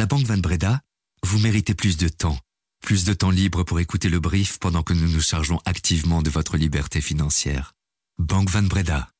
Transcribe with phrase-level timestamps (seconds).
[0.00, 0.80] la Banque Van Breda,
[1.26, 2.38] vous méritez plus de temps.
[2.80, 6.30] Plus de temps libre pour écouter le brief pendant que nous nous chargeons activement de
[6.30, 7.74] votre liberté financière.
[8.18, 9.10] Banque Van Breda.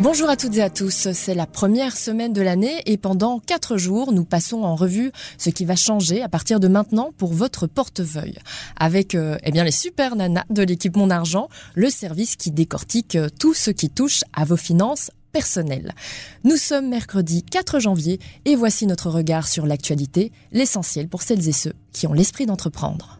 [0.00, 3.76] Bonjour à toutes et à tous, c'est la première semaine de l'année et pendant quatre
[3.76, 7.68] jours, nous passons en revue ce qui va changer à partir de maintenant pour votre
[7.68, 8.40] portefeuille.
[8.76, 13.14] Avec euh, eh bien les super nanas de l'équipe Mon Argent, le service qui décortique
[13.14, 15.92] euh, tout ce qui touche à vos finances personnelles.
[16.44, 21.52] Nous sommes mercredi 4 janvier et voici notre regard sur l'actualité, l'essentiel pour celles et
[21.52, 23.18] ceux qui ont l'esprit d'entreprendre.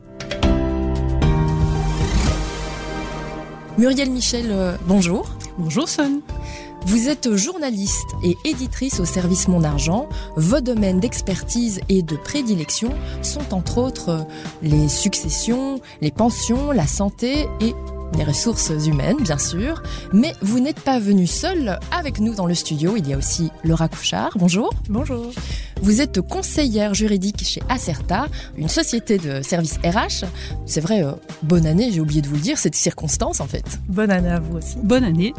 [3.78, 5.34] Muriel Michel, euh, bonjour.
[5.58, 6.20] Bonjour Son.
[6.86, 10.08] Vous êtes journaliste et éditrice au service Mon Argent.
[10.36, 12.90] Vos domaines d'expertise et de prédilection
[13.22, 14.26] sont entre autres
[14.62, 17.74] les successions, les pensions, la santé et
[18.16, 19.82] les ressources humaines, bien sûr.
[20.12, 22.94] Mais vous n'êtes pas venu seul avec nous dans le studio.
[22.96, 24.30] Il y a aussi Laura Couchard.
[24.36, 24.72] Bonjour.
[24.88, 25.30] Bonjour.
[25.82, 30.24] Vous êtes conseillère juridique chez Acerta, une société de services RH.
[30.64, 33.80] C'est vrai, euh, bonne année, j'ai oublié de vous le dire, cette circonstance en fait.
[33.88, 34.76] Bonne année à vous aussi.
[34.82, 35.34] Bonne année.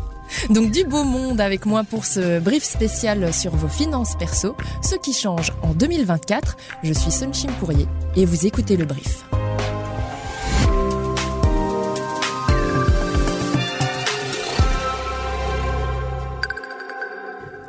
[0.49, 4.95] Donc du beau monde avec moi pour ce brief spécial sur vos finances perso, ce
[4.95, 6.57] qui change en 2024.
[6.83, 9.23] Je suis Sunshine Courrier et vous écoutez le brief.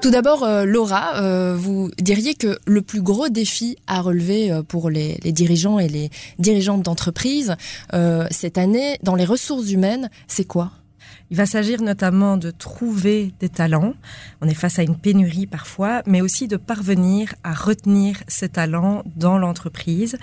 [0.04, 4.62] Tout d'abord, euh, Laura, euh, vous diriez que le plus gros défi à relever euh,
[4.62, 7.56] pour les, dirigeants et les dirigeantes d'entreprise
[8.30, 10.72] cette année dans les ressources humaines, c'est quoi?
[11.30, 13.94] Il va s'agir notamment de trouver des talents.
[14.42, 19.04] On est face à une pénurie parfois, mais aussi de parvenir à retenir ces talents
[19.16, 20.18] dans l'entreprise.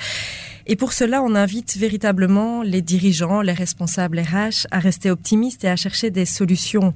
[0.67, 5.69] Et pour cela, on invite véritablement les dirigeants, les responsables RH à rester optimistes et
[5.69, 6.93] à chercher des solutions.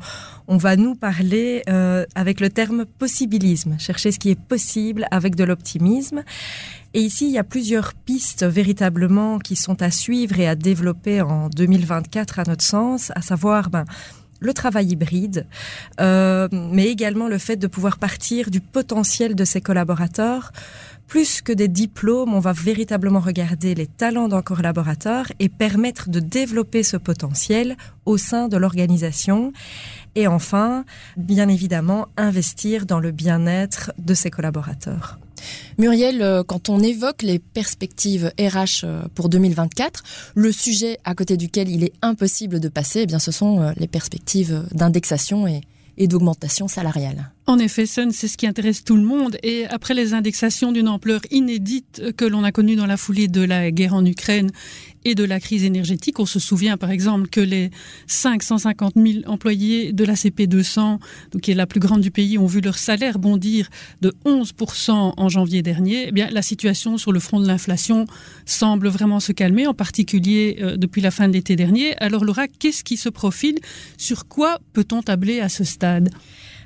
[0.48, 5.36] On va nous parler euh, avec le terme possibilisme, chercher ce qui est possible avec
[5.36, 6.24] de l'optimisme.
[6.94, 11.22] Et ici, il y a plusieurs pistes véritablement qui sont à suivre et à développer
[11.22, 13.86] en 2024 à notre sens, à savoir ben,
[14.40, 15.46] le travail hybride,
[16.00, 20.52] euh, mais également le fait de pouvoir partir du potentiel de ses collaborateurs.
[21.08, 26.20] Plus que des diplômes, on va véritablement regarder les talents d'un collaborateur et permettre de
[26.20, 29.54] développer ce potentiel au sein de l'organisation.
[30.16, 30.86] Et enfin,
[31.18, 35.20] bien évidemment, investir dans le bien-être de ses collaborateurs.
[35.78, 40.04] Muriel, euh, quand on évoque les perspectives RH euh, pour 2024,
[40.36, 43.72] le sujet à côté duquel il est impossible de passer, eh bien, ce sont euh,
[43.78, 45.62] les perspectives d'indexation et,
[45.98, 47.32] et d'augmentation salariale.
[47.48, 49.38] En effet, Sun, c'est ce qui intéresse tout le monde.
[49.44, 53.42] Et après les indexations d'une ampleur inédite que l'on a connue dans la foulée de
[53.42, 54.52] la guerre en Ukraine
[55.06, 57.70] et de la crise énergétique, on se souvient par exemple que les
[58.08, 61.00] 550 000 employés de la CP200,
[61.32, 63.70] donc qui est la plus grande du pays, ont vu leur salaire bondir
[64.02, 66.08] de 11% en janvier dernier.
[66.08, 68.06] Eh bien, la situation sur le front de l'inflation
[68.46, 71.96] semble vraiment se calmer, en particulier euh, depuis la fin de l'été dernier.
[71.98, 73.60] Alors Laura, qu'est-ce qui se profile?
[73.98, 76.10] Sur quoi peut-on tabler à ce stade?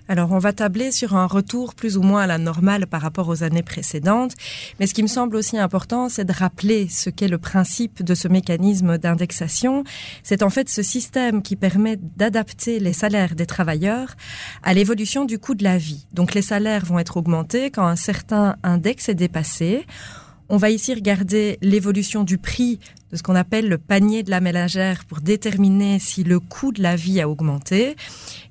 [0.10, 3.28] Alors, on va tabler sur un retour plus ou moins à la normale par rapport
[3.28, 4.34] aux années précédentes.
[4.80, 8.16] Mais ce qui me semble aussi important, c'est de rappeler ce qu'est le principe de
[8.16, 9.84] ce mécanisme d'indexation.
[10.24, 14.16] C'est en fait ce système qui permet d'adapter les salaires des travailleurs
[14.64, 16.08] à l'évolution du coût de la vie.
[16.12, 19.86] Donc, les salaires vont être augmentés quand un certain index est dépassé.
[20.50, 22.80] On va ici regarder l'évolution du prix
[23.12, 26.82] de ce qu'on appelle le panier de la ménagère pour déterminer si le coût de
[26.82, 27.96] la vie a augmenté.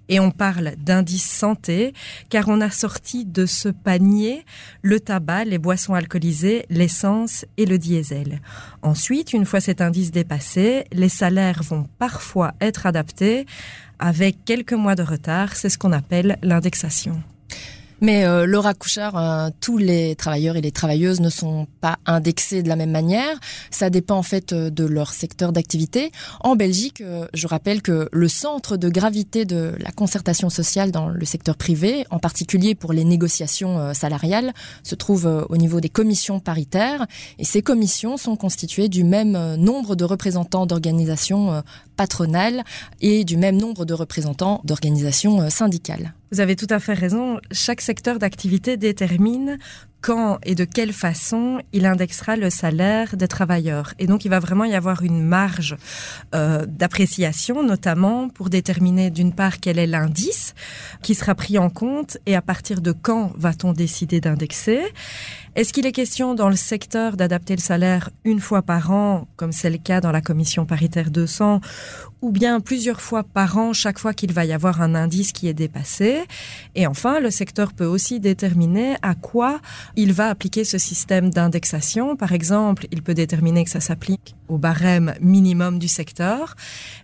[0.08, 1.92] Et on parle d'indice santé,
[2.30, 4.44] car on a sorti de ce panier
[4.82, 8.40] le tabac, les boissons alcoolisées, l'essence et le diesel.
[8.82, 13.44] Ensuite, une fois cet indice dépassé, les salaires vont parfois être adaptés
[13.98, 15.56] avec quelques mois de retard.
[15.56, 17.22] C'est ce qu'on appelle l'indexation.
[18.00, 22.62] Mais euh, Laura Couchard, euh, tous les travailleurs et les travailleuses ne sont pas indexés
[22.62, 23.38] de la même manière.
[23.70, 26.12] Ça dépend en fait euh, de leur secteur d'activité.
[26.40, 27.02] En Belgique,
[27.34, 32.04] je rappelle que le centre de gravité de la concertation sociale dans le secteur privé,
[32.10, 34.52] en particulier pour les négociations salariales,
[34.82, 37.06] se trouve au niveau des commissions paritaires.
[37.38, 41.62] Et ces commissions sont constituées du même nombre de représentants d'organisations
[41.98, 42.62] patronales
[43.02, 46.14] et du même nombre de représentants d'organisations euh, syndicales.
[46.30, 47.40] Vous avez tout à fait raison.
[47.52, 49.58] Chaque secteur d'activité détermine
[50.00, 53.94] quand et de quelle façon il indexera le salaire des travailleurs.
[53.98, 55.76] Et donc, il va vraiment y avoir une marge
[56.34, 60.54] euh, d'appréciation, notamment pour déterminer d'une part quel est l'indice
[61.02, 64.82] qui sera pris en compte et à partir de quand va-t-on décider d'indexer.
[65.58, 69.50] Est-ce qu'il est question dans le secteur d'adapter le salaire une fois par an, comme
[69.50, 71.60] c'est le cas dans la commission paritaire 200,
[72.22, 75.48] ou bien plusieurs fois par an, chaque fois qu'il va y avoir un indice qui
[75.48, 76.22] est dépassé?
[76.76, 79.60] Et enfin, le secteur peut aussi déterminer à quoi
[79.96, 82.14] il va appliquer ce système d'indexation.
[82.14, 86.54] Par exemple, il peut déterminer que ça s'applique au barème minimum du secteur,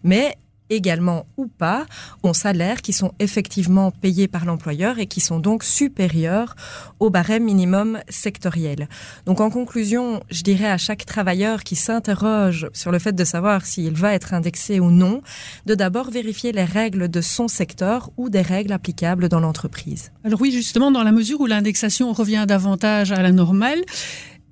[0.05, 0.37] mais
[0.71, 1.87] également ou pas
[2.23, 6.57] aux salaires qui sont effectivement payés par l'employeur et qui sont donc supérieurs
[7.01, 8.89] au barème minimum sectoriel.
[9.27, 13.67] Donc en conclusion, je dirais à chaque travailleur qui s'interroge sur le fait de savoir
[13.67, 15.23] s'il va être indexé ou non,
[15.67, 20.13] de d'abord vérifier les règles de son secteur ou des règles applicables dans l'entreprise.
[20.25, 23.83] Alors oui, justement, dans la mesure où l'indexation revient davantage à la normale,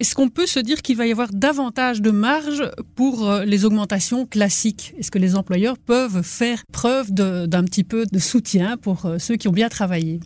[0.02, 3.64] est-ce qu'on peut se dire qu'il va y avoir davantage de marge pour euh, les
[3.64, 4.94] augmentations classiques?
[4.99, 9.37] Est-ce que les employeurs peuvent faire preuve d'un petit peu de soutien pour euh, ceux
[9.37, 10.19] qui ont bien travaillé?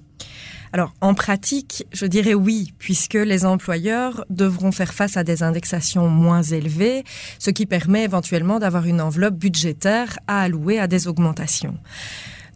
[0.72, 6.08] Alors, en pratique, je dirais oui, puisque les employeurs devront faire face à des indexations
[6.08, 7.04] moins élevées,
[7.38, 11.76] ce qui permet éventuellement d'avoir une enveloppe budgétaire à allouer à des augmentations.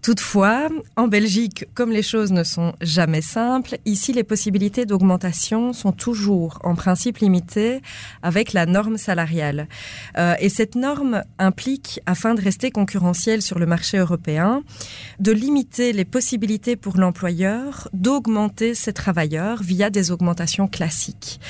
[0.03, 5.93] Toutefois, en Belgique, comme les choses ne sont jamais simples, ici les possibilités d'augmentation sont
[5.93, 7.83] toujours en principe limitées
[8.23, 9.69] avec la norme salariale.
[10.17, 14.63] Euh, et cette norme implique, afin de rester concurrentiel sur le marché européen,
[15.19, 21.41] de limiter les possibilités pour l'employeur d'augmenter ses travailleurs via des augmentations classiques.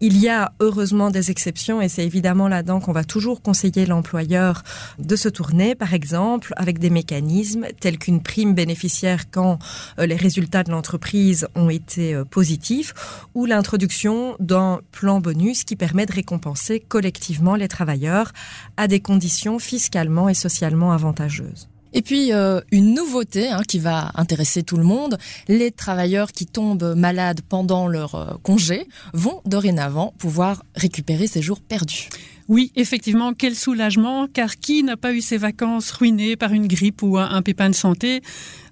[0.00, 4.62] Il y a heureusement des exceptions et c'est évidemment là-dedans qu'on va toujours conseiller l'employeur
[4.98, 9.58] de se tourner, par exemple, avec des mécanismes tels qu'une prime bénéficiaire quand
[9.98, 12.94] euh, les résultats de l'entreprise ont été euh, positifs
[13.34, 18.32] ou l'introduction d'un plan bonus qui permet de récompenser collectivement les travailleurs
[18.76, 21.68] à des conditions fiscalement et socialement avantageuses.
[21.94, 25.16] Et puis euh, une nouveauté hein, qui va intéresser tout le monde,
[25.48, 31.60] les travailleurs qui tombent malades pendant leur euh, congé vont dorénavant pouvoir récupérer ces jours
[31.60, 32.08] perdus.
[32.48, 37.02] Oui, effectivement, quel soulagement, car qui n'a pas eu ses vacances ruinées par une grippe
[37.02, 38.20] ou un, pépin de santé?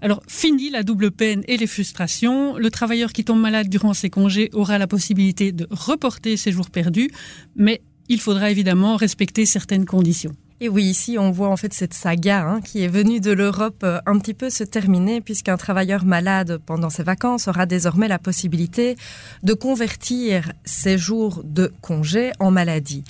[0.02, 2.58] Alors, fini la double peine et les frustrations.
[2.58, 6.68] Le travailleur qui tombe malade durant ses congés aura la possibilité de reporter ses jours
[6.68, 7.10] perdus,
[7.56, 7.80] mais
[8.10, 10.36] il faudra évidemment respecter certaines conditions.
[10.64, 13.82] Et oui, ici, on voit en fait cette saga hein, qui est venue de l'Europe
[13.82, 18.20] euh, un petit peu se terminer puisqu'un travailleur malade pendant ses vacances aura désormais la
[18.20, 18.94] possibilité
[19.42, 23.02] de convertir ses jours de congé en maladie.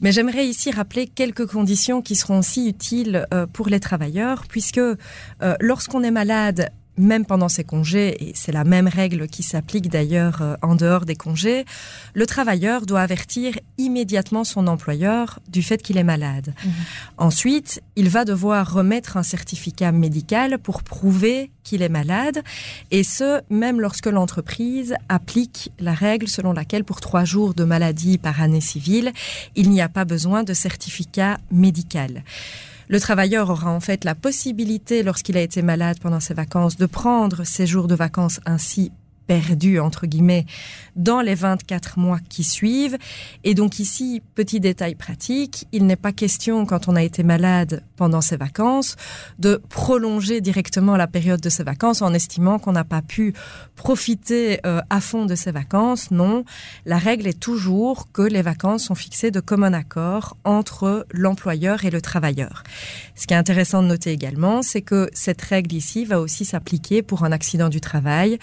[0.00, 4.78] Mais j'aimerais ici rappeler quelques conditions qui seront aussi utiles euh, pour les travailleurs, puisque
[4.78, 4.96] euh,
[5.58, 10.42] lorsqu'on est malade, même pendant ses congés, et c'est la même règle qui s'applique d'ailleurs
[10.42, 11.64] euh, en dehors des congés,
[12.14, 16.54] le travailleur doit avertir immédiatement son employeur du fait qu'il est malade.
[16.64, 16.72] Mhm.
[17.18, 22.42] Ensuite, il va devoir remettre un certificat médical pour prouver qu'il est malade,
[22.90, 28.18] et ce, même lorsque l'entreprise applique la règle selon laquelle pour trois jours de maladie
[28.18, 29.12] par année civile,
[29.54, 32.24] il n'y a pas besoin de certificat médical.
[32.88, 36.86] Le travailleur aura en fait la possibilité, lorsqu'il a été malade pendant ses vacances, de
[36.86, 38.92] prendre ses jours de vacances ainsi
[39.26, 40.46] perdu, entre guillemets,
[40.96, 42.96] dans les 24 mois qui suivent.
[43.44, 47.84] Et donc ici, petit détail pratique, il n'est pas question, quand on a été malade
[47.98, 48.96] pendant ses vacances,
[49.38, 53.34] de prolonger directement la période de ses vacances en estimant qu'on n'a pas pu
[53.76, 56.10] profiter euh, à fond de ses vacances.
[56.10, 56.44] Non,
[56.86, 61.90] la règle est toujours que les vacances sont fixées de commun accord entre l'employeur et
[61.90, 62.62] le travailleur.
[63.14, 67.02] Ce qui est intéressant de noter également, c'est que cette règle ici va aussi s'appliquer
[67.02, 68.38] pour un accident du travail,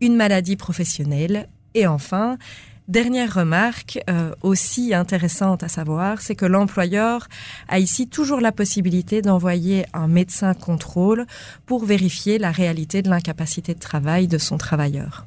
[0.00, 2.38] une maladie professionnelle et enfin,
[2.88, 7.28] Dernière remarque euh, aussi intéressante à savoir, c'est que l'employeur
[7.68, 11.26] a ici toujours la possibilité d'envoyer un médecin contrôle
[11.64, 15.24] pour vérifier la réalité de l'incapacité de travail de son travailleur.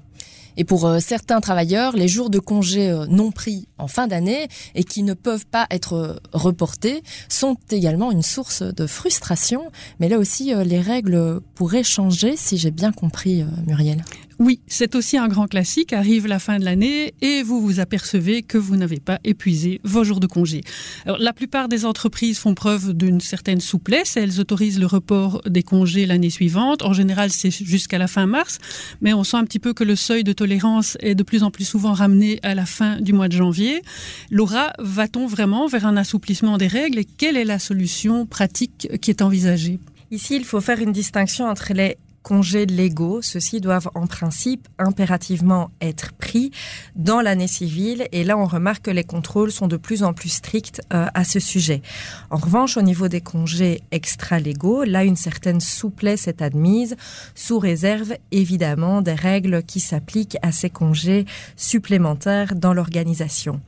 [0.55, 4.49] Et pour euh, certains travailleurs, les jours de congé euh, non pris en fin d'année
[4.75, 9.71] et qui ne peuvent pas être reportés sont également une source de frustration.
[9.99, 14.03] Mais là aussi, les règles pourraient changer, si j'ai bien compris, Muriel.
[14.39, 15.93] Oui, c'est aussi un grand classique.
[15.93, 20.03] Arrive la fin de l'année et vous vous apercevez que vous n'avez pas épuisé vos
[20.03, 20.61] jours de congé.
[21.05, 24.15] Alors, la plupart des entreprises font preuve d'une certaine souplesse.
[24.15, 26.83] Elles autorisent le report des congés l'année suivante.
[26.83, 28.59] En général, c'est jusqu'à la fin mars,
[29.01, 31.49] mais on sent un petit peu que le seuil de tolérance est de plus en
[31.49, 33.81] plus souvent ramené à la fin du mois de janvier.
[34.29, 39.09] Laura, va-t-on vraiment vers un assouplissement des règles et quelle est la solution pratique qui
[39.09, 39.79] est envisagée?
[40.11, 41.97] Ici, il faut faire une distinction entre les
[42.27, 43.21] congés légaux.
[43.21, 46.51] Ceux-ci doivent en principe impérativement être pris
[46.97, 50.27] dans l'année civile et là on remarque que les contrôles sont de plus en plus
[50.27, 51.81] stricts euh, à ce sujet.
[52.29, 56.97] En revanche, au niveau des congés extra-légaux, là une certaine souplesse est admise
[57.33, 63.61] sous réserve évidemment des règles qui s'appliquent à ces congés supplémentaires dans l'organisation.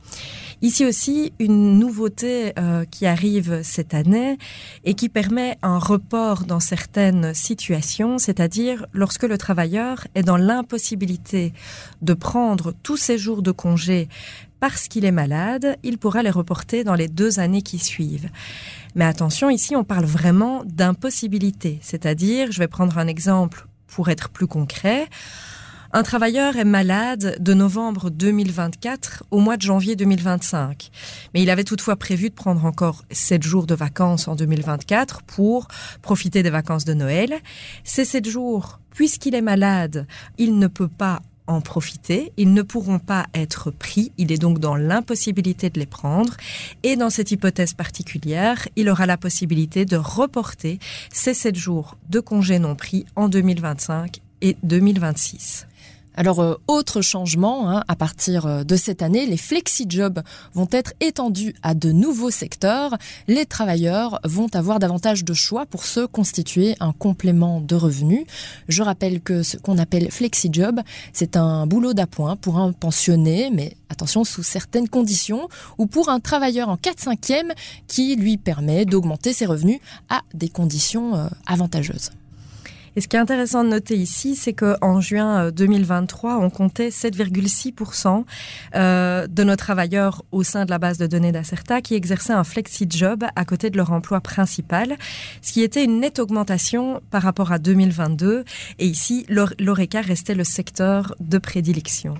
[0.62, 4.36] Ici aussi, une nouveauté euh, qui arrive cette année
[4.84, 11.54] et qui permet un report dans certaines situations, c'est-à-dire lorsque le travailleur est dans l'impossibilité
[12.02, 14.08] de prendre tous ses jours de congé
[14.60, 18.28] parce qu'il est malade, il pourra les reporter dans les deux années qui suivent.
[18.94, 24.28] Mais attention, ici, on parle vraiment d'impossibilité, c'est-à-dire, je vais prendre un exemple pour être
[24.28, 25.08] plus concret.
[25.92, 30.88] Un travailleur est malade de novembre 2024 au mois de janvier 2025.
[31.34, 35.66] Mais il avait toutefois prévu de prendre encore sept jours de vacances en 2024 pour
[36.00, 37.34] profiter des vacances de Noël.
[37.82, 40.06] Ces sept jours, puisqu'il est malade,
[40.38, 44.60] il ne peut pas en profiter, ils ne pourront pas être pris, il est donc
[44.60, 46.36] dans l'impossibilité de les prendre,
[46.84, 50.78] et dans cette hypothèse particulière, il aura la possibilité de reporter
[51.12, 55.66] ces sept jours de congés non pris en 2025 et 2026.
[56.20, 60.20] Alors, euh, autre changement, hein, à partir euh, de cette année, les flexi-jobs
[60.52, 62.98] vont être étendus à de nouveaux secteurs.
[63.26, 68.26] Les travailleurs vont avoir davantage de choix pour se constituer un complément de revenus.
[68.68, 70.80] Je rappelle que ce qu'on appelle flexi-job,
[71.14, 75.48] c'est un boulot d'appoint pour un pensionné, mais attention, sous certaines conditions,
[75.78, 77.52] ou pour un travailleur en 4-5e
[77.86, 82.10] qui lui permet d'augmenter ses revenus à des conditions euh, avantageuses.
[82.96, 86.88] Et ce qui est intéressant de noter ici, c'est qu'en juin 2023, euh, on comptait
[86.88, 88.24] 7,6%
[88.74, 92.44] euh, de nos travailleurs au sein de la base de données d'Acerta qui exerçaient un
[92.44, 94.96] flexi-job à côté de leur emploi principal,
[95.42, 98.44] ce qui était une nette augmentation par rapport à 2022.
[98.78, 102.14] Et ici, l'ORECA restait le secteur de prédilection.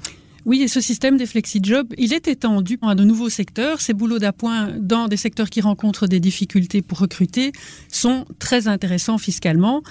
[0.46, 3.80] Oui, et ce système des flexi-jobs, il est étendu à de nouveaux secteurs.
[3.80, 7.52] Ces boulots d'appoint dans des secteurs qui rencontrent des difficultés pour recruter
[7.92, 9.82] sont très intéressants fiscalement.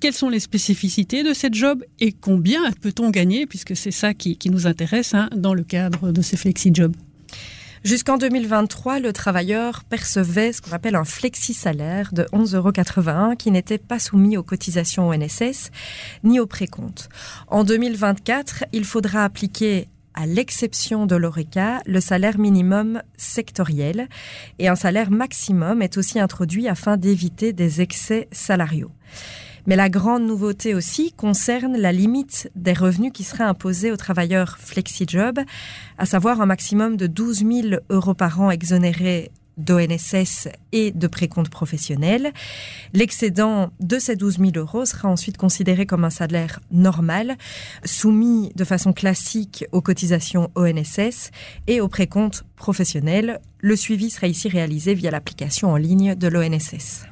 [0.00, 4.38] Quelles sont les spécificités de cette job et combien peut-on gagner, puisque c'est ça qui,
[4.46, 6.94] nous intéresse hein, dans le cadre de ces flexi-jobs?
[7.84, 13.78] Jusqu'en 2023, le travailleur percevait ce qu'on appelle un flexi-salaire de 11,81 euros qui n'était
[13.78, 15.70] pas soumis aux cotisations ONSS
[16.24, 17.08] ni aux précomptes.
[17.46, 24.08] En 2024, il faudra appliquer à l'exception de l'ORECA, le salaire minimum sectoriel
[24.58, 28.90] et un salaire maximum est aussi introduit afin d'éviter des excès salariaux.
[29.66, 34.58] Mais la grande nouveauté aussi concerne la limite des revenus qui seraient imposés aux travailleurs
[34.58, 35.40] flexi-job,
[35.98, 41.50] à savoir un maximum de 12 000 euros par an exonérés d'ONSS et de précompte
[41.50, 42.32] professionnel.
[42.92, 47.36] L'excédent de ces 12 000 euros sera ensuite considéré comme un salaire normal,
[47.84, 51.30] soumis de façon classique aux cotisations ONSS
[51.66, 53.40] et au précompte professionnel.
[53.60, 57.06] Le suivi sera ici réalisé via l'application en ligne de l'ONSS.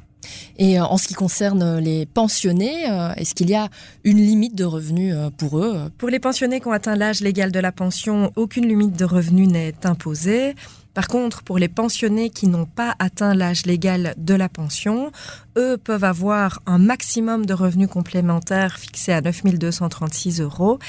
[0.57, 3.69] Et euh, en ce qui concerne les pensionnés, euh, est-ce qu'il y a
[4.03, 7.51] une limite de revenus euh, pour eux Pour les pensionnés qui ont atteint l'âge légal
[7.51, 10.55] de la pension, aucune limite de revenus n'est imposée.
[10.95, 15.11] Par contre, pour les pensionnés qui n'ont pas atteint l'âge légal de la pension,
[15.57, 20.79] eux peuvent avoir un maximum de revenus complémentaires fixé à 9 236 euros.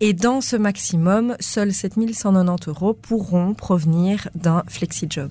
[0.00, 5.30] Et dans ce maximum, seuls 7 190 euros pourront provenir d'un flexi-job.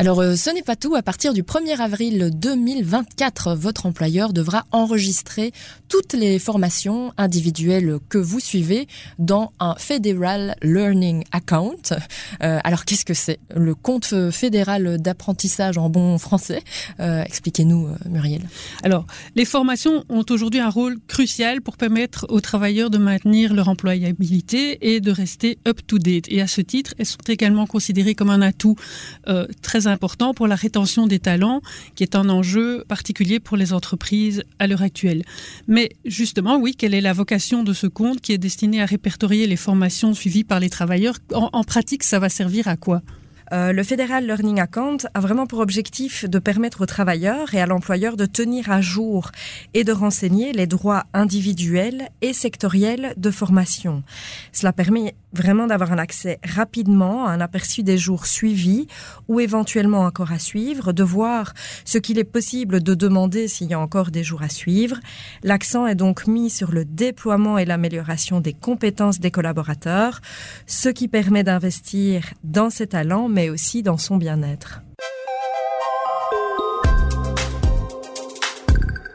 [0.00, 4.64] Alors euh, ce n'est pas tout, à partir du 1er avril 2024, votre employeur devra
[4.70, 5.50] enregistrer
[5.88, 8.86] toutes les formations individuelles que vous suivez
[9.18, 11.82] dans un Federal Learning Account.
[12.44, 13.40] Euh, alors qu'est-ce que c'est?
[13.52, 16.62] Le compte fédéral d'apprentissage en bon français?
[17.00, 18.42] Euh, Expliquez-nous Muriel.
[18.84, 23.68] Alors les formations ont aujourd'hui un rôle crucial pour permettre aux travailleurs de maintenir leur
[23.68, 26.26] employabilité et de rester up-to-date.
[26.28, 28.76] Et à ce titre, elles sont également considérées comme un atout
[29.60, 31.60] très important pour la rétention des talents,
[31.94, 35.24] qui est un enjeu particulier pour les entreprises à l'heure actuelle.
[35.66, 39.46] Mais justement, oui, quelle est la vocation de ce compte qui est destiné à répertorier
[39.46, 41.16] les formations suivies par les travailleurs?
[41.32, 43.02] En, pratique, ça va servir à quoi?
[43.52, 47.66] Euh, le Federal Learning Account a vraiment pour objectif de permettre aux travailleurs et à
[47.66, 49.30] l'employeur de tenir à jour
[49.74, 54.02] et de renseigner les droits individuels et sectoriels de formation.
[54.52, 58.86] Cela permet vraiment d'avoir un accès rapidement à un aperçu des jours suivis
[59.28, 63.74] ou éventuellement encore à suivre, de voir ce qu'il est possible de demander s'il y
[63.74, 64.96] a encore des jours à suivre.
[65.42, 70.20] L'accent est donc mis sur le déploiement et l'amélioration des compétences des collaborateurs,
[70.66, 74.82] ce qui permet d'investir dans ses talents mais aussi dans son bien-être.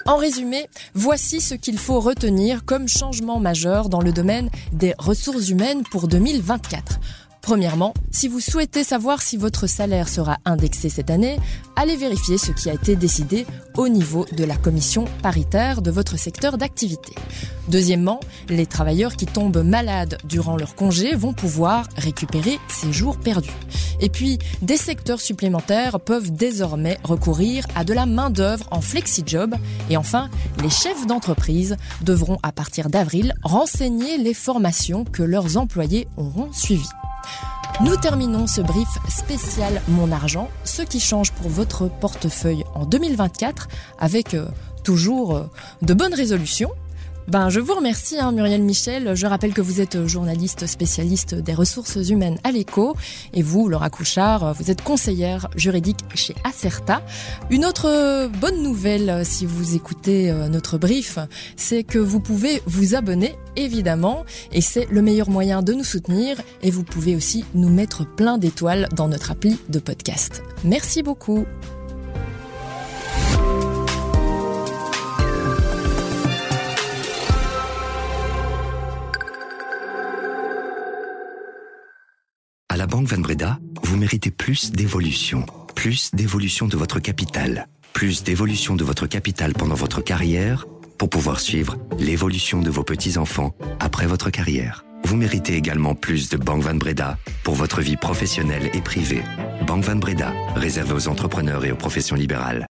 [0.05, 5.49] En résumé, voici ce qu'il faut retenir comme changement majeur dans le domaine des ressources
[5.49, 7.01] humaines pour 2024.
[7.43, 11.37] Premièrement, si vous souhaitez savoir si votre salaire sera indexé cette année,
[11.75, 13.45] allez vérifier ce qui a été décidé
[13.75, 17.13] au niveau de la commission paritaire de votre secteur d'activité.
[17.67, 23.51] Deuxièmement, les travailleurs qui tombent malades durant leur congé vont pouvoir récupérer ces jours perdus.
[23.99, 29.55] Et puis, des secteurs supplémentaires peuvent désormais recourir à de la main-d'œuvre en flexi-job.
[29.89, 30.29] Et enfin,
[30.61, 36.87] les chefs d'entreprise devront à partir d'avril renseigner les formations que leurs employés auront suivies.
[37.81, 43.67] Nous terminons ce brief spécial Mon argent, ce qui change pour votre portefeuille en 2024
[43.99, 44.47] avec euh,
[44.83, 45.49] toujours euh,
[45.81, 46.71] de bonnes résolutions
[47.27, 49.15] ben, je vous remercie, hein, Muriel Michel.
[49.15, 52.95] Je rappelle que vous êtes journaliste spécialiste des ressources humaines à l'ECO.
[53.33, 57.01] Et vous, Laura Couchard, vous êtes conseillère juridique chez Acerta.
[57.49, 61.19] Une autre bonne nouvelle, si vous écoutez euh, notre brief,
[61.55, 64.25] c'est que vous pouvez vous abonner, évidemment.
[64.51, 66.37] Et c'est le meilleur moyen de nous soutenir.
[66.61, 70.43] Et vous pouvez aussi nous mettre plein d'étoiles dans notre appli de podcast.
[70.63, 71.45] Merci beaucoup.
[82.93, 85.47] Banque Van Breda, vous méritez plus d'évolution.
[85.73, 87.67] Plus d'évolution de votre capital.
[87.91, 90.67] Plus d'évolution de votre capital pendant votre carrière
[90.99, 94.85] pour pouvoir suivre l'évolution de vos petits-enfants après votre carrière.
[95.05, 99.23] Vous méritez également plus de Banque Van Breda pour votre vie professionnelle et privée.
[99.65, 102.67] Banque Van Breda, réservée aux entrepreneurs et aux professions libérales.